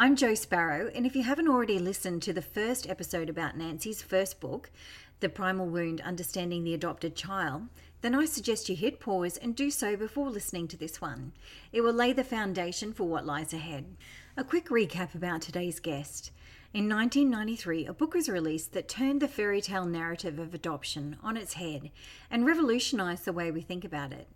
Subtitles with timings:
[0.00, 4.00] I'm Jo Sparrow, and if you haven't already listened to the first episode about Nancy's
[4.00, 4.70] first book,
[5.18, 7.62] The Primal Wound Understanding the Adopted Child,
[8.00, 11.32] then I suggest you hit pause and do so before listening to this one.
[11.72, 13.96] It will lay the foundation for what lies ahead.
[14.36, 16.30] A quick recap about today's guest.
[16.72, 21.36] In 1993, a book was released that turned the fairy tale narrative of adoption on
[21.36, 21.90] its head
[22.30, 24.28] and revolutionised the way we think about it.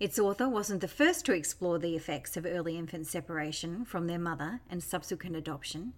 [0.00, 4.18] Its author wasn't the first to explore the effects of early infant separation from their
[4.18, 5.92] mother and subsequent adoption.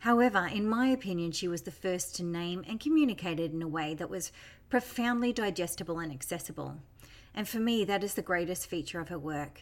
[0.00, 3.68] However, in my opinion, she was the first to name and communicate it in a
[3.68, 4.32] way that was
[4.70, 6.78] profoundly digestible and accessible.
[7.32, 9.60] And for me, that is the greatest feature of her work.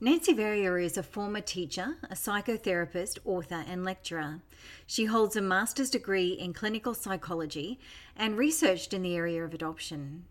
[0.00, 4.42] Nancy Verrier is a former teacher, a psychotherapist, author, and lecturer.
[4.86, 7.80] She holds a master's degree in clinical psychology
[8.14, 10.26] and researched in the area of adoption.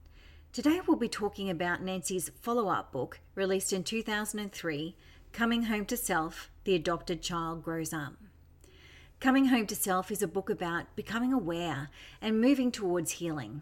[0.53, 4.96] Today we'll be talking about Nancy's follow up book, released in 2003,
[5.31, 8.13] Coming Home to Self The Adopted Child Grows Up.
[9.19, 11.90] Coming Home to Self is a book about becoming aware
[12.22, 13.62] and moving towards healing.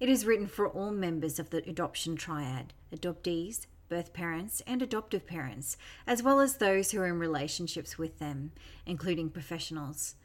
[0.00, 5.28] It is written for all members of the adoption triad adoptees, birth parents, and adoptive
[5.28, 8.50] parents, as well as those who are in relationships with them,
[8.86, 10.16] including professionals.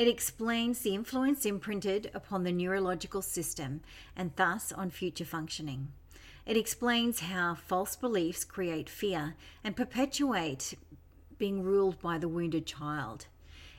[0.00, 3.82] It explains the influence imprinted upon the neurological system
[4.16, 5.92] and thus on future functioning.
[6.46, 10.72] It explains how false beliefs create fear and perpetuate
[11.36, 13.26] being ruled by the wounded child.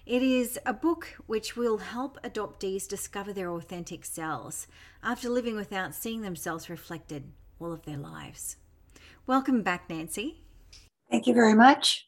[0.06, 4.68] It is a book which will help adoptees discover their authentic selves
[5.02, 8.58] after living without seeing themselves reflected all of their lives.
[9.26, 10.44] Welcome back, Nancy.
[11.10, 12.08] Thank you very much.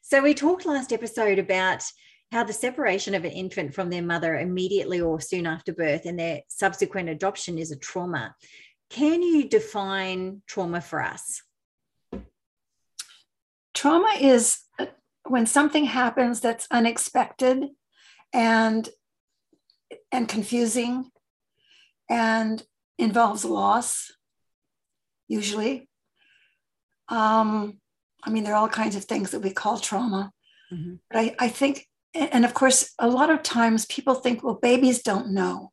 [0.00, 1.82] So, we talked last episode about
[2.32, 6.18] how the separation of an infant from their mother immediately or soon after birth and
[6.18, 8.34] their subsequent adoption is a trauma.
[8.88, 11.42] Can you define trauma for us?
[13.74, 14.86] Trauma is uh,
[15.24, 17.68] when something happens that's unexpected
[18.32, 18.88] and
[20.12, 21.10] and confusing
[22.08, 22.62] and
[22.98, 24.12] involves loss
[25.28, 25.88] usually
[27.08, 27.78] um,
[28.24, 30.30] i mean there are all kinds of things that we call trauma
[30.72, 30.94] mm-hmm.
[31.10, 35.02] but I, I think and of course, a lot of times people think, well, babies
[35.02, 35.72] don't know.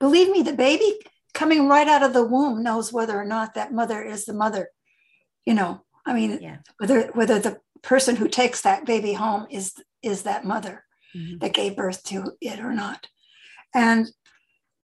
[0.00, 0.98] Believe me, the baby
[1.34, 4.68] coming right out of the womb knows whether or not that mother is the mother.
[5.46, 6.58] You know, I mean, yeah.
[6.78, 10.84] whether whether the person who takes that baby home is is that mother
[11.16, 11.38] mm-hmm.
[11.38, 13.08] that gave birth to it or not.
[13.74, 14.08] And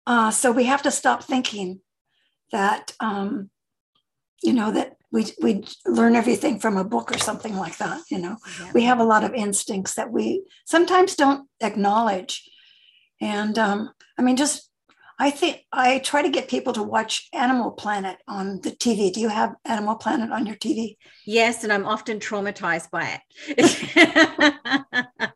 [0.07, 1.81] uh, so we have to stop thinking
[2.51, 3.51] that um,
[4.43, 8.19] you know that we we learn everything from a book or something like that you
[8.19, 8.37] know?
[8.61, 8.73] Yeah.
[8.75, 12.49] we have a lot of instincts that we sometimes don't acknowledge.
[13.21, 14.71] And um, i mean just
[15.19, 19.21] i think i try to get people to watch animal planet on the tv do
[19.21, 20.97] you have animal planet on your tv
[21.27, 23.21] yes and i'm often traumatized by
[23.57, 23.73] it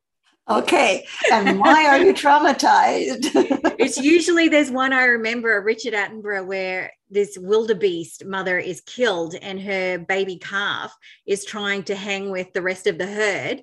[0.49, 1.07] Okay.
[1.33, 3.31] And why are you traumatized?
[3.79, 9.35] it's usually there's one I remember, a Richard Attenborough, where this wildebeest mother is killed
[9.43, 10.97] and her baby calf
[11.27, 13.63] is trying to hang with the rest of the herd.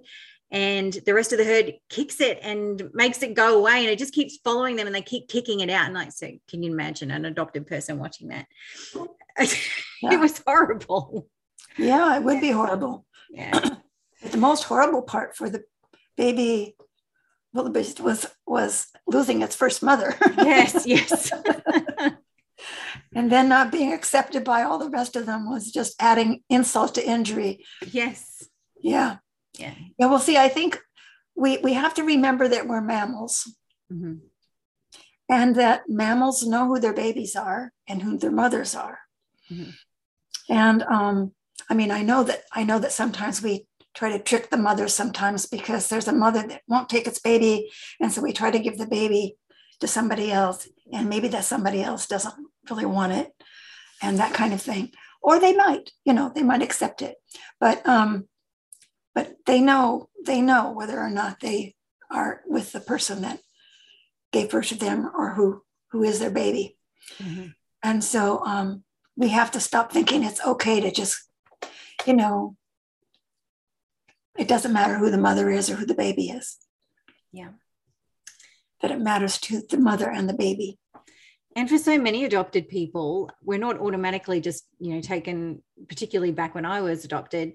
[0.52, 3.98] And the rest of the herd kicks it and makes it go away, and it
[3.98, 5.86] just keeps following them, and they keep kicking it out.
[5.86, 8.46] And like, so can you imagine an adopted person watching that?
[10.04, 10.16] Yeah.
[10.16, 11.28] it was horrible.
[11.78, 13.06] Yeah, it would be horrible.
[13.32, 13.58] Yeah.
[14.22, 15.64] but the most horrible part for the
[16.18, 16.76] baby
[17.54, 20.16] well wildebeest was was losing its first mother.
[20.38, 21.32] yes, yes.
[23.16, 26.96] and then not being accepted by all the rest of them was just adding insult
[26.96, 27.64] to injury.
[27.92, 28.48] Yes.
[28.82, 29.18] Yeah.
[29.58, 29.74] Yeah.
[29.98, 30.08] Yeah.
[30.08, 30.80] Well, see, I think
[31.36, 33.52] we we have to remember that we're mammals.
[33.92, 34.16] Mm-hmm.
[35.30, 39.00] And that mammals know who their babies are and who their mothers are.
[39.52, 39.72] Mm-hmm.
[40.50, 41.32] And um,
[41.70, 44.88] I mean, I know that I know that sometimes we try to trick the mother
[44.88, 47.72] sometimes because there's a mother that won't take its baby.
[48.00, 49.38] And so we try to give the baby
[49.80, 50.68] to somebody else.
[50.92, 52.34] And maybe that somebody else doesn't
[52.70, 53.32] really want it
[54.02, 54.92] and that kind of thing.
[55.22, 57.16] Or they might, you know, they might accept it.
[57.60, 58.28] But um,
[59.16, 61.76] but they know they know whether or not they
[62.12, 63.40] are with the person that
[64.32, 66.78] gave birth to them or who who is their baby.
[67.20, 67.48] Mm-hmm.
[67.84, 68.84] And so um,
[69.16, 71.30] we have to stop thinking it's okay to just,
[72.06, 72.56] you know,
[74.38, 76.58] it doesn't matter who the mother is or who the baby is.
[77.32, 77.50] Yeah.
[78.82, 80.80] That it matters to the mother and the baby.
[81.56, 86.56] And for so many adopted people, we're not automatically just, you know, taken, particularly back
[86.56, 87.54] when I was adopted,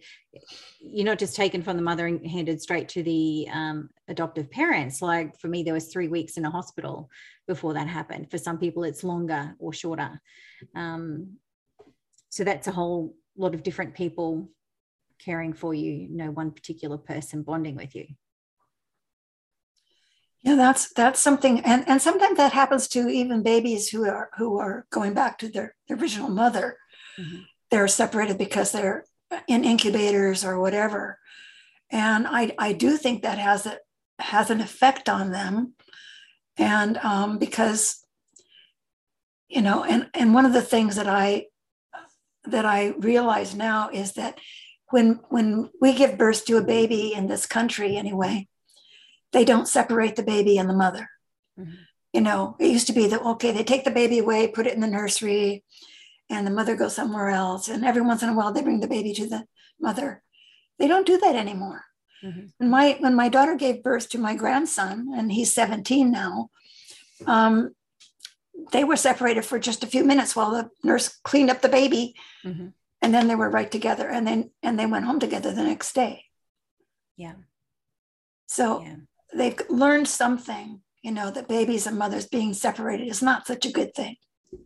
[0.80, 5.02] you're not just taken from the mother and handed straight to the um, adoptive parents.
[5.02, 7.10] Like for me, there was three weeks in a hospital
[7.48, 8.30] before that happened.
[8.30, 10.20] For some people, it's longer or shorter.
[10.76, 11.38] Um,
[12.28, 14.48] so that's a whole lot of different people
[15.24, 18.06] caring for you, no one particular person bonding with you.
[20.42, 24.58] Yeah, that's that's something, and and sometimes that happens to even babies who are who
[24.58, 26.78] are going back to their, their original mother.
[27.18, 27.42] Mm-hmm.
[27.70, 29.04] They're separated because they're
[29.48, 31.18] in incubators or whatever,
[31.90, 33.78] and I I do think that has a
[34.20, 35.74] has an effect on them,
[36.56, 38.04] and um, because
[39.48, 41.46] you know, and and one of the things that I
[42.44, 44.38] that I realize now is that
[44.90, 48.46] when when we give birth to a baby in this country anyway
[49.32, 51.11] they don't separate the baby and the mother.
[51.58, 51.75] Mm-hmm.
[52.12, 54.75] you know it used to be that okay they take the baby away put it
[54.75, 55.64] in the nursery
[56.31, 57.69] and the mother goes somewhere else.
[57.69, 59.44] And every once in a while they bring the baby to the
[59.81, 60.23] mother.
[60.79, 61.85] They don't do that anymore.
[62.25, 62.46] Mm-hmm.
[62.58, 66.50] when my when my daughter gave birth to my grandson and he's 17 now
[67.26, 67.76] um,
[68.73, 72.17] they were separated for just a few minutes while the nurse cleaned up the baby.
[72.44, 72.69] Mm-hmm
[73.02, 75.94] and then they were right together and then and they went home together the next
[75.94, 76.24] day.
[77.16, 77.34] Yeah.
[78.46, 78.96] So yeah.
[79.34, 83.72] they've learned something you know that babies and mothers being separated is not such a
[83.72, 84.16] good thing.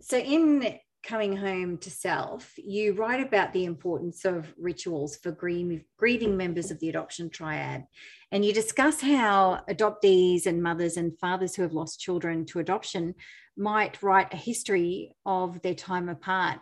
[0.01, 5.85] So in coming home to self you write about the importance of rituals for grieving,
[5.99, 7.85] grieving members of the adoption triad.
[8.31, 13.15] And you discuss how adoptees and mothers and fathers who have lost children to adoption
[13.57, 16.61] might write a history of their time apart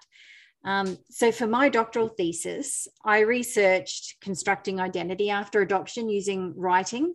[0.64, 7.14] um, so, for my doctoral thesis, I researched constructing identity after adoption using writing.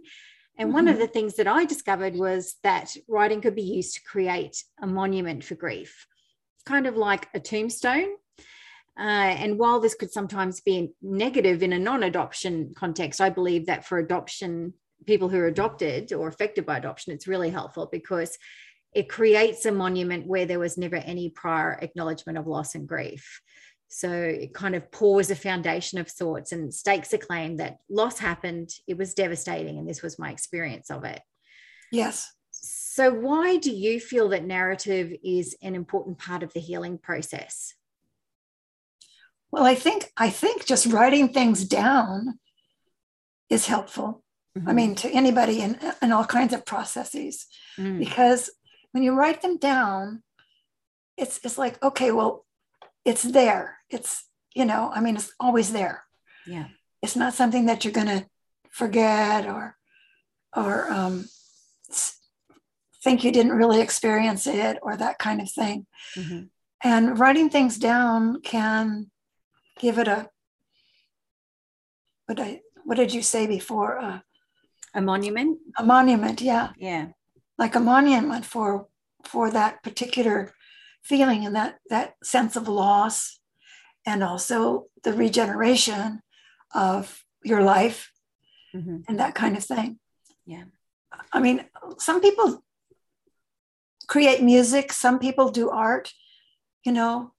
[0.57, 0.73] And mm-hmm.
[0.73, 1.01] one of mm-hmm.
[1.01, 5.43] the things that I discovered was that writing could be used to create a monument
[5.43, 6.07] for grief,
[6.65, 8.15] kind of like a tombstone.
[8.97, 13.67] Uh, and while this could sometimes be negative in a non adoption context, I believe
[13.67, 14.73] that for adoption,
[15.05, 18.37] people who are adopted or affected by adoption, it's really helpful because
[18.95, 23.41] it creates a monument where there was never any prior acknowledgement of loss and grief.
[23.89, 28.17] So it kind of pours a foundation of sorts and stakes a claim that loss
[28.17, 31.21] happened, it was devastating, and this was my experience of it.
[31.91, 32.31] Yes.
[32.51, 37.73] So, why do you feel that narrative is an important part of the healing process?
[39.51, 42.39] Well, I think I think just writing things down
[43.49, 44.23] is helpful.
[44.57, 44.69] Mm-hmm.
[44.69, 47.45] I mean, to anybody in, in all kinds of processes,
[47.77, 47.99] mm.
[47.99, 48.49] because
[48.95, 50.23] when you write them down,
[51.17, 52.45] it's it's like, okay, well,
[53.03, 53.79] it's there.
[53.89, 54.23] It's,
[54.55, 56.05] you know, I mean, it's always there.
[56.47, 56.67] Yeah.
[57.01, 58.25] It's not something that you're gonna
[58.71, 59.75] forget or
[60.55, 61.25] or um,
[63.03, 65.87] think you didn't really experience it or that kind of thing.
[66.15, 66.43] Mm-hmm.
[66.81, 69.11] And writing things down can
[69.77, 70.29] give it a
[72.27, 73.99] what I what did you say before?
[73.99, 74.19] Uh,
[74.93, 75.59] a monument.
[75.77, 76.69] A monument, yeah.
[76.77, 77.07] Yeah
[77.57, 78.87] like a monument for
[79.23, 80.53] for that particular
[81.03, 83.39] feeling and that that sense of loss
[84.05, 86.21] and also the regeneration
[86.73, 88.11] of your life
[88.75, 88.97] mm-hmm.
[89.07, 89.99] and that kind of thing
[90.45, 90.63] yeah
[91.31, 91.65] i mean
[91.97, 92.63] some people
[94.07, 96.11] create music some people do art
[96.83, 97.31] you know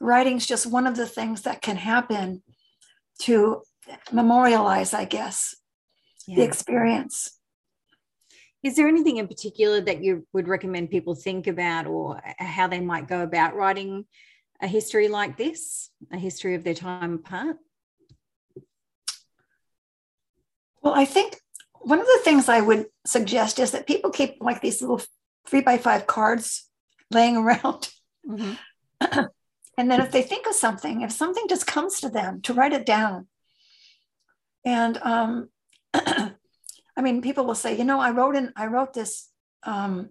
[0.00, 2.42] writing's just one of the things that can happen
[3.18, 3.62] to
[4.12, 5.54] memorialize i guess
[6.26, 6.36] yeah.
[6.36, 7.38] the experience
[8.64, 12.80] is there anything in particular that you would recommend people think about or how they
[12.80, 14.06] might go about writing
[14.62, 17.58] a history like this, a history of their time apart?
[20.80, 21.38] Well, I think
[21.82, 25.02] one of the things I would suggest is that people keep like these little
[25.46, 26.66] three by five cards
[27.10, 27.90] laying around.
[28.26, 28.54] Mm-hmm.
[29.76, 32.72] and then if they think of something, if something just comes to them, to write
[32.72, 33.26] it down.
[34.64, 35.50] And um,
[36.96, 39.28] I mean, people will say, you know, I wrote in, I wrote this,
[39.64, 40.10] um,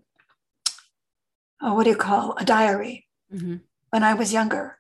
[1.61, 3.57] oh, what do you call a diary mm-hmm.
[3.89, 4.79] when I was younger,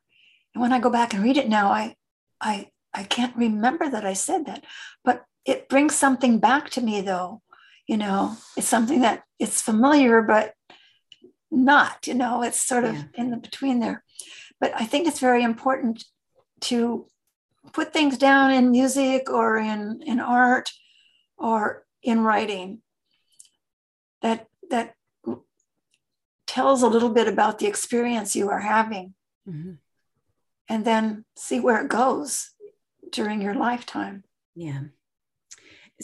[0.53, 1.95] and when I go back and read it now, I,
[2.41, 4.63] I, I can't remember that I said that,
[5.03, 7.41] but it brings something back to me though.
[7.87, 10.53] You know, it's something that it's familiar, but
[11.51, 13.03] not, you know, it's sort of yeah.
[13.15, 14.03] in the between there.
[14.59, 16.05] But I think it's very important
[16.61, 17.07] to
[17.73, 20.71] put things down in music or in, in art
[21.37, 22.81] or in writing
[24.21, 24.95] that that
[26.47, 29.13] tells a little bit about the experience you are having.
[29.47, 29.73] Mm-hmm.
[30.69, 32.51] and then see where it goes
[33.11, 34.23] during your lifetime.
[34.55, 34.83] Yeah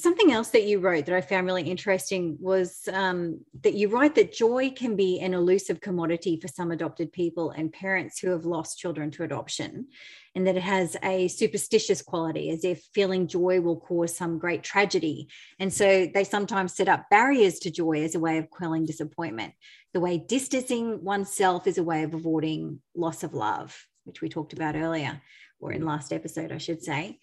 [0.01, 4.15] something else that you wrote that I found really interesting was um, that you write
[4.15, 8.46] that joy can be an elusive commodity for some adopted people and parents who have
[8.46, 9.88] lost children to adoption,
[10.36, 14.63] and that it has a superstitious quality, as if feeling joy will cause some great
[14.63, 15.27] tragedy.
[15.60, 19.53] And so they sometimes set up barriers to joy as a way of quelling disappointment.
[19.94, 24.53] The way distancing oneself is a way of avoiding loss of love, which we talked
[24.53, 25.22] about earlier,
[25.60, 27.20] or in last episode, I should say.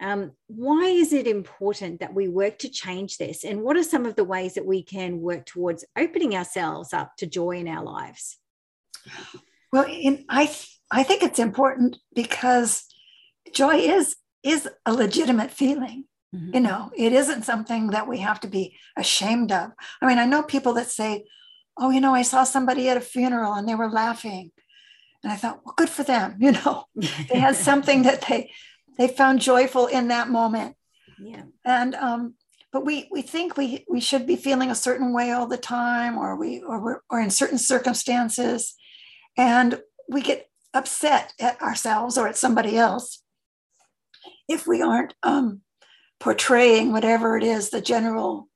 [0.00, 3.44] Um, why is it important that we work to change this?
[3.44, 7.16] And what are some of the ways that we can work towards opening ourselves up
[7.16, 8.38] to joy in our lives?
[9.72, 12.84] Well, in, I, th- I think it's important because
[13.52, 16.04] joy is, is a legitimate feeling.
[16.34, 16.54] Mm-hmm.
[16.54, 19.72] You know, it isn't something that we have to be ashamed of.
[20.00, 21.24] I mean, I know people that say,
[21.76, 24.52] oh, you know, I saw somebody at a funeral and they were laughing.
[25.22, 26.36] And I thought, well, good for them.
[26.40, 28.52] You know, they had something that they
[28.98, 30.76] they found joyful in that moment.
[31.20, 31.44] Yeah.
[31.64, 32.34] And um,
[32.72, 36.18] but we we think we we should be feeling a certain way all the time,
[36.18, 38.74] or we or we're, or in certain circumstances,
[39.36, 43.22] and we get upset at ourselves or at somebody else
[44.48, 45.62] if we aren't um,
[46.20, 48.48] portraying whatever it is the general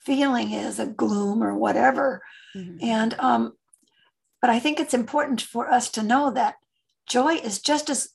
[0.00, 2.22] feeling is a gloom or whatever.
[2.54, 2.78] Mm-hmm.
[2.84, 3.52] And um,
[4.40, 6.56] but I think it's important for us to know that
[7.08, 8.10] joy is just as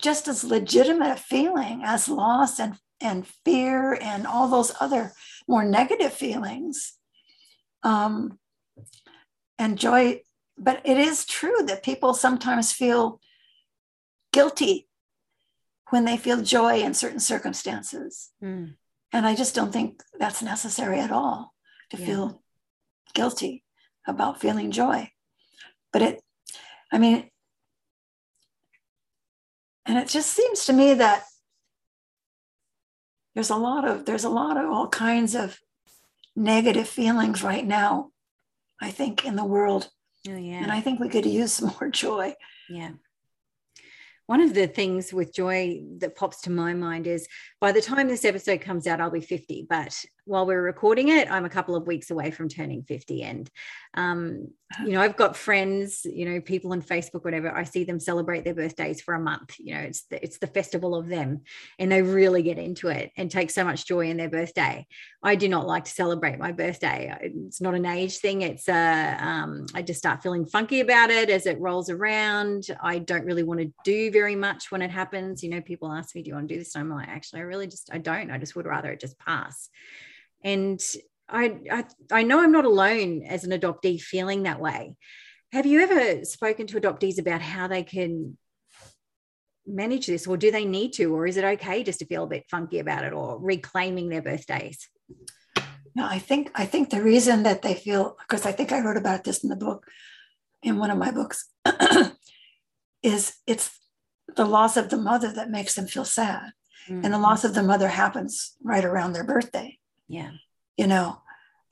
[0.00, 5.12] just as legitimate a feeling as loss and, and fear and all those other
[5.48, 6.94] more negative feelings.
[7.82, 8.38] Um,
[9.58, 10.20] and joy,
[10.58, 13.20] but it is true that people sometimes feel
[14.32, 14.88] guilty
[15.90, 18.30] when they feel joy in certain circumstances.
[18.42, 18.74] Mm.
[19.12, 21.54] And I just don't think that's necessary at all
[21.90, 22.06] to yeah.
[22.06, 22.42] feel
[23.14, 23.64] guilty
[24.06, 25.10] about feeling joy.
[25.92, 26.22] But it,
[26.92, 27.30] I mean,
[29.86, 31.24] and it just seems to me that
[33.34, 35.58] there's a lot of there's a lot of all kinds of
[36.34, 38.10] negative feelings right now
[38.80, 39.88] i think in the world
[40.28, 40.62] oh, yeah.
[40.62, 42.34] and i think we could use some more joy
[42.68, 42.90] yeah
[44.26, 47.28] one of the things with joy that pops to my mind is
[47.60, 49.66] by the time this episode comes out, I'll be 50.
[49.68, 53.22] But while we're recording it, I'm a couple of weeks away from turning 50.
[53.22, 53.50] And,
[53.94, 54.48] um,
[54.84, 58.44] you know, I've got friends, you know, people on Facebook, whatever, I see them celebrate
[58.44, 59.54] their birthdays for a month.
[59.60, 61.42] You know, it's the, it's the festival of them
[61.78, 64.84] and they really get into it and take so much joy in their birthday.
[65.22, 67.16] I do not like to celebrate my birthday.
[67.20, 68.42] It's not an age thing.
[68.42, 72.66] It's a, um, I just start feeling funky about it as it rolls around.
[72.82, 75.44] I don't really want to do very much when it happens.
[75.44, 76.74] You know, people ask me, do you want to do this?
[76.74, 78.32] And I'm like, actually, I really just, I don't.
[78.32, 79.70] I just would rather it just pass.
[80.46, 80.80] And
[81.28, 84.94] I, I, I know I'm not alone as an adoptee feeling that way.
[85.50, 88.38] Have you ever spoken to adoptees about how they can
[89.66, 92.28] manage this, or do they need to, or is it okay just to feel a
[92.28, 94.88] bit funky about it, or reclaiming their birthdays?
[95.96, 98.96] No, I think I think the reason that they feel because I think I wrote
[98.96, 99.84] about this in the book,
[100.62, 101.50] in one of my books,
[103.02, 103.76] is it's
[104.36, 106.52] the loss of the mother that makes them feel sad.
[106.88, 107.04] Mm-hmm.
[107.04, 109.78] And the loss of the mother happens right around their birthday.
[110.08, 110.32] Yeah.
[110.76, 111.22] You know,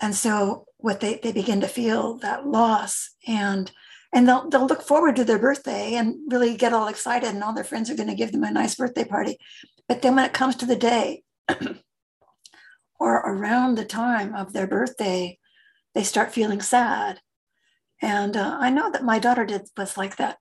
[0.00, 3.70] and so what they, they begin to feel that loss and
[4.12, 7.54] and they'll they'll look forward to their birthday and really get all excited and all
[7.54, 9.38] their friends are going to give them a nice birthday party.
[9.88, 11.22] But then when it comes to the day
[13.00, 15.38] or around the time of their birthday,
[15.94, 17.20] they start feeling sad.
[18.00, 20.38] And uh, I know that my daughter did was like that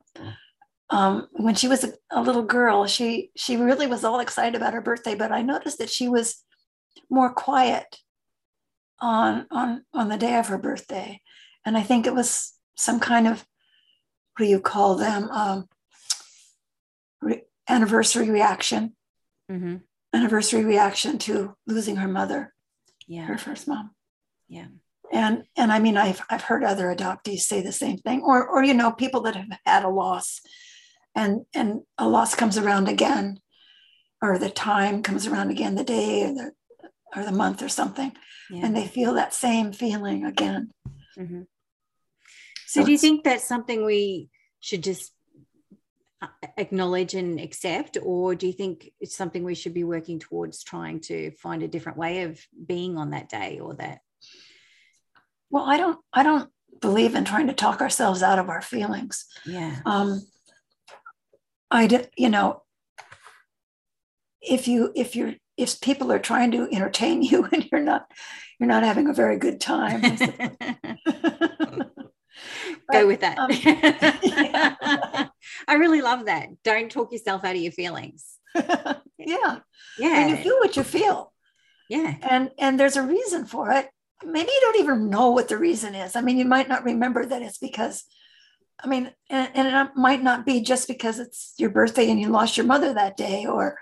[0.89, 4.73] um, when she was a, a, little girl, she she really was all excited about
[4.73, 6.43] her birthday, but I noticed that she was
[7.13, 7.99] more quiet
[8.99, 11.21] on on on the day of her birthday,
[11.65, 13.45] and I think it was some kind of
[14.35, 15.67] what do you call them um,
[17.21, 18.95] re- anniversary reaction,
[19.49, 19.75] mm-hmm.
[20.13, 22.53] anniversary reaction to losing her mother,
[23.07, 23.91] yeah, her first mom,
[24.47, 24.67] yeah.
[25.11, 28.63] And and i mean i've i've heard other adoptees say the same thing or or
[28.63, 30.41] you know people that have had a loss
[31.13, 33.39] and and a loss comes around again
[34.23, 36.51] or the time comes around again the day or the
[37.15, 38.11] or the month or something
[38.49, 38.65] yeah.
[38.65, 40.71] and they feel that same feeling again
[41.17, 41.41] mm-hmm.
[42.65, 44.29] so, so do you think that's something we
[44.59, 45.11] should just
[46.21, 46.27] uh,
[46.57, 50.99] acknowledge and accept or do you think it's something we should be working towards trying
[50.99, 53.99] to find a different way of being on that day or that
[55.49, 56.49] well i don't i don't
[56.81, 60.21] believe in trying to talk ourselves out of our feelings yeah um
[61.71, 62.61] i you know
[64.41, 68.11] if you if you're if people are trying to entertain you and you're not
[68.59, 70.01] you're not having a very good time
[72.91, 73.39] go with that.
[73.39, 73.49] um,
[74.23, 75.27] yeah.
[75.67, 76.49] i really love that.
[76.63, 78.37] Don't talk yourself out of your feelings.
[79.17, 79.59] Yeah.
[79.97, 80.19] Yeah.
[80.19, 81.33] And you feel what you feel.
[81.89, 82.15] Yeah.
[82.21, 83.89] And and there's a reason for it.
[84.23, 86.15] Maybe you don't even know what the reason is.
[86.15, 88.03] I mean you might not remember that it's because
[88.83, 92.29] i mean and, and it might not be just because it's your birthday and you
[92.29, 93.77] lost your mother that day or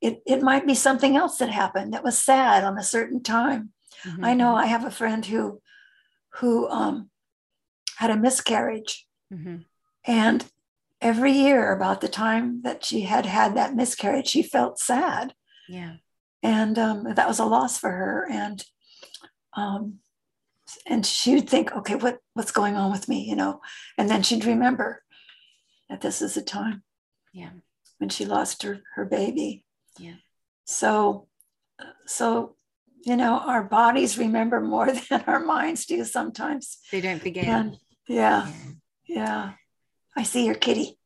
[0.00, 3.72] it, it might be something else that happened that was sad on a certain time.
[4.04, 4.24] Mm-hmm.
[4.24, 5.60] I know I have a friend who
[6.34, 7.10] who um,
[7.96, 9.56] had a miscarriage, mm-hmm.
[10.06, 10.44] and
[11.00, 15.34] every year about the time that she had had that miscarriage, she felt sad.
[15.68, 15.96] Yeah,
[16.42, 18.64] and um, that was a loss for her, and
[19.54, 19.98] um,
[20.86, 23.60] and she would think, okay, what what's going on with me, you know,
[23.98, 25.02] and then she'd remember
[25.90, 26.84] that this is the time.
[27.34, 27.50] Yeah,
[27.98, 29.64] when she lost her her baby
[29.98, 30.14] yeah.
[30.64, 31.26] So,
[32.06, 32.56] so
[33.04, 36.78] you know, our bodies remember more than our minds do sometimes.
[36.92, 37.48] They don't begin.
[37.48, 37.78] And
[38.08, 38.52] yeah, yeah,
[39.06, 39.52] yeah.
[40.16, 40.98] I see your kitty.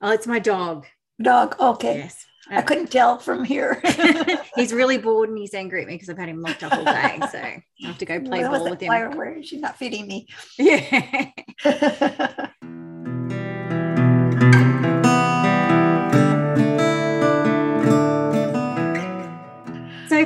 [0.00, 0.86] Oh, it's my dog.
[1.20, 1.56] Dog.
[1.60, 1.98] Okay.
[1.98, 2.26] Yes.
[2.50, 3.80] I uh, couldn't tell from here.
[4.56, 6.84] he's really bored and he's angry at me because I've had him locked up all
[6.84, 7.20] day.
[7.30, 8.88] So I have to go play ball with him.
[8.88, 10.26] Why, where is she not feeding me?
[10.58, 11.30] Yeah.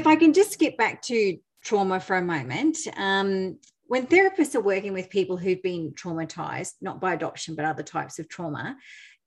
[0.07, 4.61] If I can just skip back to trauma for a moment, um, when therapists are
[4.61, 8.77] working with people who've been traumatized, not by adoption, but other types of trauma,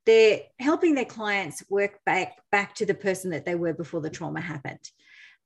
[0.06, 4.10] they're helping their clients work back back to the person that they were before the
[4.10, 4.80] trauma happened.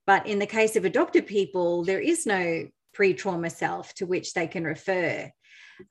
[0.06, 4.46] But in the case of adopted people, there is no pre-trauma self to which they
[4.46, 5.32] can refer.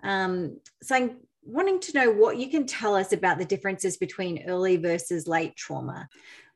[0.05, 4.49] Um, so I'm wanting to know what you can tell us about the differences between
[4.49, 6.09] early versus late trauma.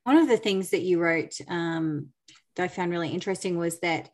[0.05, 2.11] One of the things that you wrote um,
[2.59, 4.11] I found really interesting was that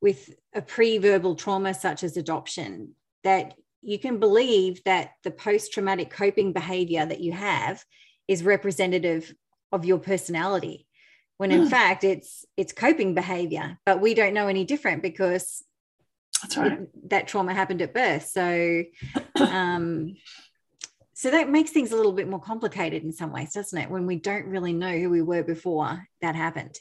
[0.00, 6.52] with a pre-verbal trauma such as adoption, that you can believe that the post-traumatic coping
[6.52, 7.84] behavior that you have
[8.28, 9.32] is representative
[9.72, 10.86] of your personality
[11.38, 11.70] when in mm.
[11.70, 13.76] fact it's it's coping behavior.
[13.84, 15.64] But we don't know any different because
[16.40, 16.72] that's right.
[16.72, 18.26] it, that trauma happened at birth.
[18.26, 18.84] So
[19.36, 20.14] um
[21.14, 23.90] so that makes things a little bit more complicated in some ways doesn't it?
[23.90, 26.78] When we don't really know who we were before that happened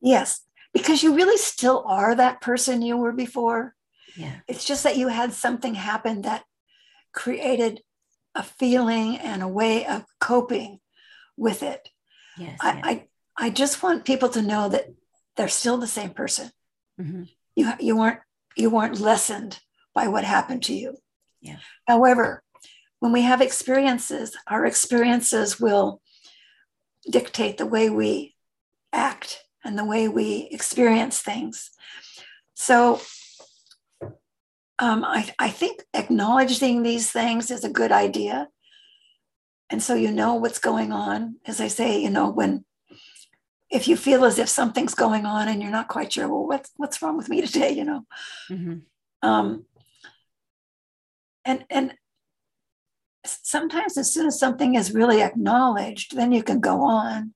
[0.00, 0.40] Yes,
[0.72, 3.74] because you really still are that person you were before.
[4.16, 4.36] Yeah.
[4.48, 6.44] It's just that you had something happen that
[7.12, 7.82] created
[8.34, 10.80] a feeling and a way of coping
[11.36, 11.88] with it.
[12.38, 12.58] Yes.
[12.60, 12.82] I, yes.
[12.84, 14.86] I, I just want people to know that
[15.36, 16.50] they're still the same person.
[17.00, 17.24] Mm-hmm.
[17.56, 18.20] You, you weren't
[18.56, 19.60] you weren't lessened
[19.94, 20.98] by what happened to you.
[21.40, 21.56] Yeah.
[21.86, 22.42] However,
[22.98, 26.02] when we have experiences, our experiences will
[27.08, 28.34] dictate the way we
[28.92, 31.70] act and the way we experience things.
[32.54, 33.00] So
[34.78, 38.48] um, I, I think acknowledging these things is a good idea.
[39.68, 41.36] And so you know what's going on.
[41.46, 42.64] As I say, you know, when
[43.70, 46.70] if you feel as if something's going on and you're not quite sure, well, what's
[46.76, 48.04] what's wrong with me today, you know?
[48.50, 49.28] Mm-hmm.
[49.28, 49.64] Um,
[51.44, 51.94] and and
[53.24, 57.34] sometimes as soon as something is really acknowledged, then you can go on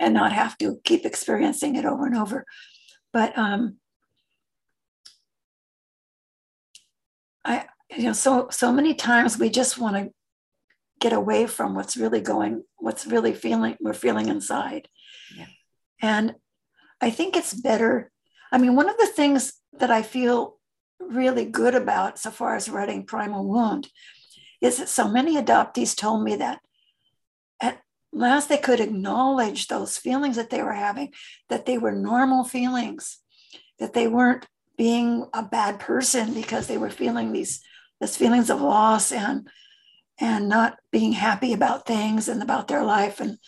[0.00, 2.46] and not have to keep experiencing it over and over.
[3.12, 3.76] But um,
[7.44, 10.10] I, you know, so so many times we just want to
[10.98, 14.88] get away from what's really going, what's really feeling we're feeling inside.
[15.36, 15.46] Yeah.
[16.02, 16.34] And
[17.00, 18.10] I think it's better.
[18.50, 20.56] I mean, one of the things that I feel
[20.98, 23.88] really good about so far as writing Primal Wound
[24.60, 26.60] is that so many adoptees told me that
[28.12, 31.12] last they could acknowledge those feelings that they were having,
[31.48, 33.18] that they were normal feelings,
[33.78, 34.46] that they weren't
[34.76, 37.62] being a bad person because they were feeling these
[38.00, 39.46] these feelings of loss and
[40.18, 43.38] and not being happy about things and about their life and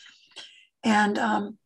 [0.84, 1.56] and um,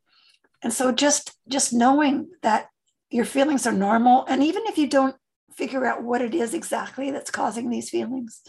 [0.63, 2.69] and so just just knowing that
[3.11, 5.17] your feelings are normal and even if you don't
[5.57, 8.43] figure out what it is exactly that's causing these feelings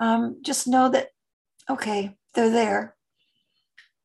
[0.00, 1.08] um, just know that
[1.70, 2.94] okay they're there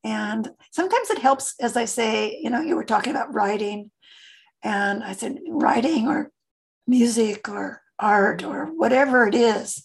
[0.04, 3.90] and sometimes it helps, as I say, you know, you were talking about writing,
[4.62, 6.30] and I said writing or
[6.86, 9.82] music or art or whatever it is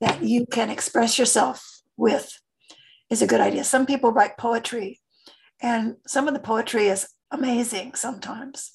[0.00, 2.40] that you can express yourself with.
[3.08, 3.62] is a good idea.
[3.62, 5.00] Some people write poetry,
[5.62, 8.72] and some of the poetry is amazing sometimes,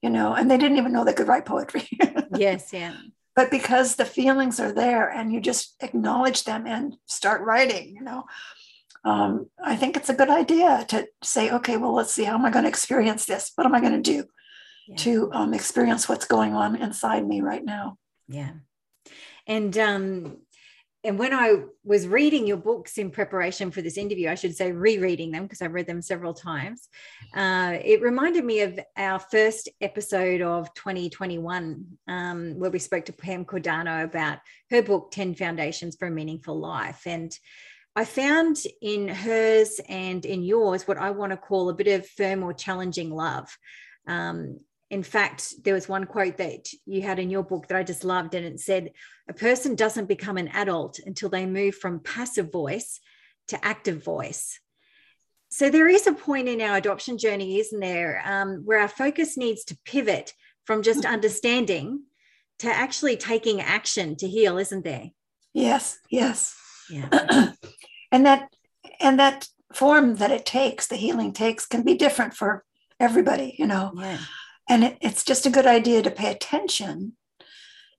[0.00, 1.86] you know, and they didn't even know they could write poetry.
[2.34, 2.96] yes, yeah.
[3.34, 8.02] But because the feelings are there and you just acknowledge them and start writing, you
[8.02, 8.24] know,
[9.04, 12.44] um, I think it's a good idea to say, okay, well, let's see, how am
[12.44, 13.52] I going to experience this?
[13.54, 14.24] What am I going to do
[14.88, 14.96] yeah.
[14.96, 17.96] to um, experience what's going on inside me right now?
[18.28, 18.52] Yeah.
[19.46, 20.38] And um,
[21.06, 24.72] and when I was reading your books in preparation for this interview, I should say
[24.72, 26.88] rereading them because I've read them several times,
[27.32, 33.12] uh, it reminded me of our first episode of 2021, um, where we spoke to
[33.12, 34.38] Pam Cordano about
[34.70, 37.02] her book, 10 Foundations for a Meaningful Life.
[37.06, 37.32] And
[37.96, 42.06] I found in hers and in yours what I want to call a bit of
[42.06, 43.48] firm or challenging love.
[44.06, 47.82] Um, in fact, there was one quote that you had in your book that I
[47.82, 48.92] just loved, and it said,
[49.28, 53.00] A person doesn't become an adult until they move from passive voice
[53.48, 54.60] to active voice.
[55.48, 59.38] So there is a point in our adoption journey, isn't there, um, where our focus
[59.38, 60.34] needs to pivot
[60.66, 61.14] from just mm-hmm.
[61.14, 62.02] understanding
[62.58, 65.10] to actually taking action to heal, isn't there?
[65.54, 66.54] Yes, yes.
[66.90, 67.52] Yeah.
[68.12, 68.48] and that
[69.00, 72.64] and that form that it takes, the healing takes, can be different for
[72.98, 73.92] everybody, you know.
[73.96, 74.18] Yeah.
[74.68, 77.16] And it, it's just a good idea to pay attention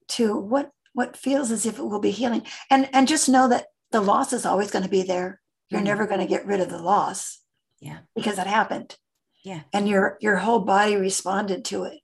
[0.10, 2.44] to what what feels as if it will be healing.
[2.70, 5.42] And and just know that the loss is always going to be there.
[5.70, 5.88] You're mm-hmm.
[5.88, 7.40] never going to get rid of the loss
[7.80, 8.00] yeah.
[8.16, 8.98] because it happened.
[9.44, 9.62] Yeah.
[9.74, 12.00] And your your whole body responded to it.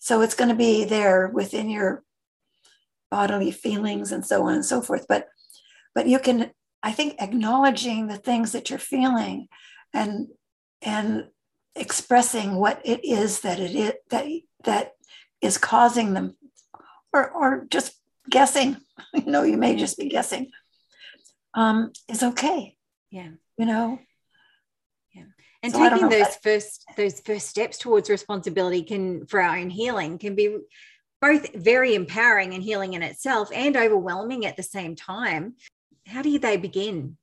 [0.00, 2.02] So it's going to be there within your
[3.10, 5.06] bodily feelings and so on and so forth.
[5.08, 5.28] But
[5.94, 6.50] but you can
[6.82, 9.48] i think acknowledging the things that you're feeling
[9.92, 10.28] and
[10.82, 11.24] and
[11.76, 14.26] expressing what it is that it is that
[14.64, 14.92] that
[15.40, 16.36] is causing them
[17.12, 17.94] or or just
[18.28, 18.76] guessing.
[19.12, 20.50] You know you may just be guessing.
[21.52, 22.76] Um is okay.
[23.10, 23.30] Yeah.
[23.58, 23.98] You know?
[25.12, 25.24] Yeah.
[25.64, 29.70] And so taking those that, first those first steps towards responsibility can for our own
[29.70, 30.58] healing can be
[31.20, 35.54] both very empowering and healing in itself and overwhelming at the same time
[36.06, 37.16] how do they begin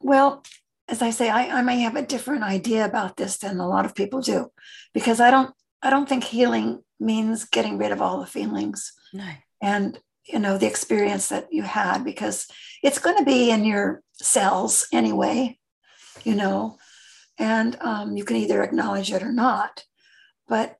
[0.00, 0.42] well
[0.90, 3.84] as I say, I, I may have a different idea about this than a lot
[3.84, 4.50] of people do,
[4.94, 8.92] because I don't I don't think healing means getting rid of all the feelings.
[9.12, 9.28] No.
[9.60, 12.46] And you know the experience that you had because
[12.82, 15.58] it's going to be in your cells anyway
[16.22, 16.76] you know
[17.38, 19.84] and um, you can either acknowledge it or not
[20.46, 20.76] but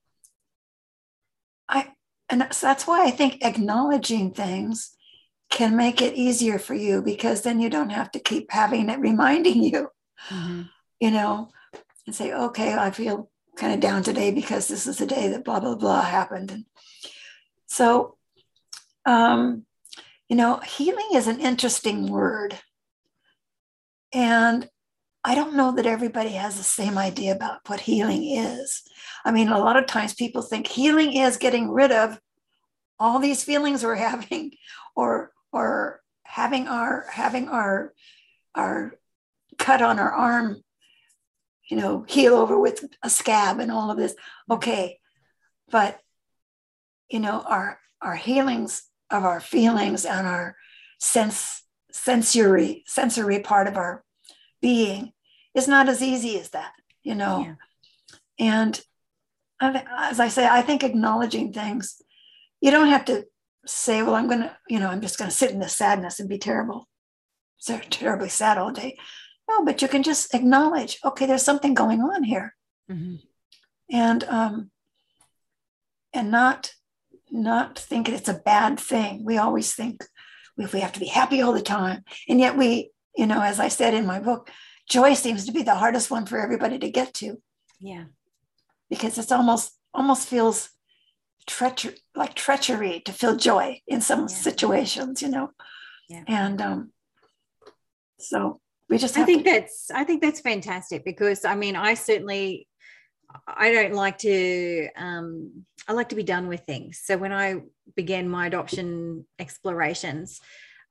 [1.68, 1.88] i
[2.29, 4.94] and that's why i think acknowledging things
[5.50, 8.98] can make it easier for you because then you don't have to keep having it
[8.98, 9.88] reminding you
[10.28, 10.62] mm-hmm.
[11.00, 11.50] you know,
[12.06, 15.44] and say, okay, I feel kind of down today because this is the day that
[15.44, 16.50] blah, blah, blah happened.
[16.50, 16.64] And
[17.66, 18.16] so,
[19.04, 19.64] um,
[20.28, 22.58] you know, healing is an interesting word.
[24.12, 24.68] And
[25.24, 28.82] I don't know that everybody has the same idea about what healing is.
[29.24, 32.18] I mean, a lot of times people think healing is getting rid of
[32.98, 34.52] all these feelings we're having
[34.94, 37.94] or or having our having our
[38.54, 38.98] our
[39.58, 40.62] cut on our arm,
[41.68, 44.14] you know, heal over with a scab and all of this.
[44.50, 45.00] Okay.
[45.70, 46.00] But,
[47.11, 50.56] you know, our, our healings of our feelings and our
[50.98, 54.04] sense, sensory, sensory part of our
[54.62, 55.12] being
[55.54, 57.40] is not as easy as that, you know.
[57.40, 57.54] Yeah.
[58.38, 58.80] And
[59.61, 62.00] as I say, I think acknowledging things,
[62.61, 63.24] you don't have to
[63.68, 66.20] say, well, I'm going to, you know, I'm just going to sit in this sadness
[66.20, 66.88] and be terrible,
[67.59, 68.96] so terribly sad all day.
[69.48, 72.54] No, but you can just acknowledge, okay, there's something going on here.
[72.90, 73.16] Mm-hmm.
[73.90, 74.70] And um,
[76.12, 76.72] and not
[77.31, 79.24] not think it's a bad thing.
[79.24, 80.04] We always think
[80.59, 82.04] if we have to be happy all the time.
[82.28, 84.50] And yet we, you know, as I said in my book,
[84.88, 87.40] joy seems to be the hardest one for everybody to get to.
[87.81, 88.04] Yeah.
[88.90, 90.70] Because it's almost almost feels
[91.48, 94.26] treachery like treachery to feel joy in some yeah.
[94.26, 95.50] situations, you know.
[96.08, 96.22] Yeah.
[96.28, 96.92] And um
[98.20, 101.94] so we just i think to- that's i think that's fantastic because i mean i
[101.94, 102.66] certainly
[103.46, 107.61] i don't like to um i like to be done with things so when i
[107.94, 110.40] began my adoption explorations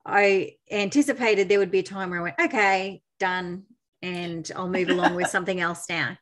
[0.06, 3.64] i anticipated there would be a time where i went okay done
[4.02, 6.16] and i'll move along with something else now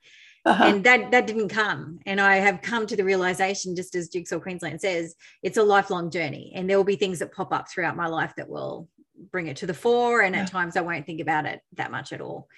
[0.47, 0.65] uh-huh.
[0.65, 2.01] and that that didn't come.
[2.07, 6.11] And i have come to the realization just as jigsaw queensland says it's a lifelong
[6.11, 6.53] journey.
[6.55, 8.89] And there will be things that pop up throughout my life that will
[9.31, 12.13] bring it to the fore and at times i won't think about it that much
[12.13, 12.49] at all.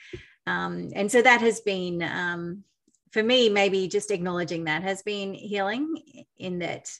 [0.46, 2.64] Um, and so that has been um,
[3.10, 5.94] for me maybe just acknowledging that has been healing
[6.38, 6.90] in that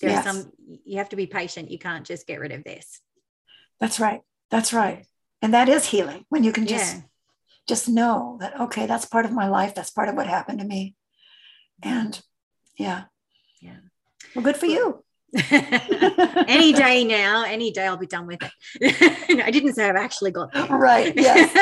[0.00, 0.24] there's yes.
[0.24, 0.52] some
[0.84, 1.70] you have to be patient.
[1.70, 3.00] You can't just get rid of this.
[3.80, 4.20] That's right.
[4.50, 5.04] That's right.
[5.42, 7.02] And that is healing when you can just yeah.
[7.68, 9.74] Just know that okay that's part of my life.
[9.74, 10.96] That's part of what happened to me.
[11.82, 12.20] And
[12.76, 13.04] yeah.
[13.60, 13.78] Yeah.
[14.34, 15.04] well good for you
[16.48, 19.30] any day now, any day I'll be done with it.
[19.36, 20.66] no, I didn't say I've actually got there.
[20.66, 21.54] right yes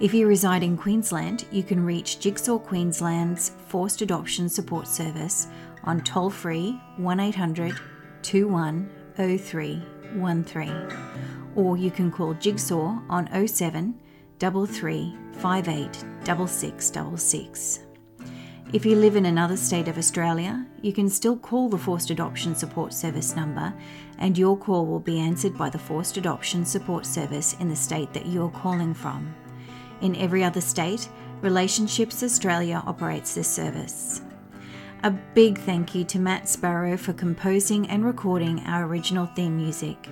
[0.00, 5.46] If you reside in Queensland, you can reach Jigsaw Queensland's Forced Adoption Support Service
[5.84, 7.78] on toll free 1800
[8.22, 10.88] 210313
[11.54, 13.94] or you can call Jigsaw on 07
[14.40, 17.85] 33 58 6666.
[18.72, 22.56] If you live in another state of Australia, you can still call the Forced Adoption
[22.56, 23.72] Support Service number,
[24.18, 28.12] and your call will be answered by the Forced Adoption Support Service in the state
[28.12, 29.32] that you are calling from.
[30.00, 31.08] In every other state,
[31.42, 34.22] Relationships Australia operates this service.
[35.04, 40.08] A big thank you to Matt Sparrow for composing and recording our original theme music.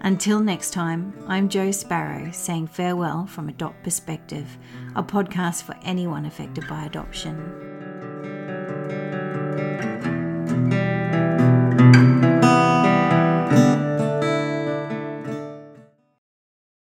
[0.00, 4.58] Until next time, I'm Jo Sparrow saying farewell from Adopt Perspective,
[4.96, 7.71] a podcast for anyone affected by adoption
[8.88, 9.21] thank you